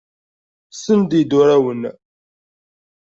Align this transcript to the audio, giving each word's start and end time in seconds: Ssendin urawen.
Ssendin 0.71 1.31
urawen. 1.41 1.81